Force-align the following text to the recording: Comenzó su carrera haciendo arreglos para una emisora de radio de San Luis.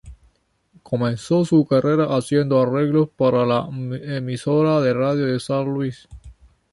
Comenzó 0.81 1.45
su 1.45 1.63
carrera 1.67 2.05
haciendo 2.17 2.59
arreglos 2.59 3.09
para 3.15 3.43
una 3.67 3.97
emisora 4.17 4.81
de 4.81 4.95
radio 4.95 5.27
de 5.27 5.39
San 5.39 5.65
Luis. 5.65 6.07